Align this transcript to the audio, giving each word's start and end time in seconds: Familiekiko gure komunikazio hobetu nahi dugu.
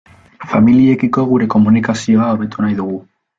Familiekiko 0.53 1.25
gure 1.33 1.49
komunikazio 1.55 2.25
hobetu 2.29 2.67
nahi 2.67 2.81
dugu. 2.81 2.99